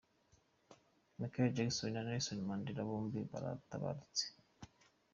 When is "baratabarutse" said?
3.31-4.25